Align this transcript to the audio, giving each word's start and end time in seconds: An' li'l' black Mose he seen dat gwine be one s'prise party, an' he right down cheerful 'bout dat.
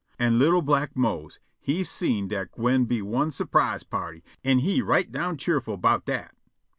An' 0.17 0.39
li'l' 0.39 0.63
black 0.63 0.95
Mose 0.95 1.39
he 1.59 1.83
seen 1.83 2.27
dat 2.27 2.51
gwine 2.53 2.85
be 2.85 3.03
one 3.03 3.29
s'prise 3.29 3.83
party, 3.83 4.23
an' 4.43 4.57
he 4.57 4.81
right 4.81 5.11
down 5.11 5.37
cheerful 5.37 5.77
'bout 5.77 6.05
dat. 6.07 6.33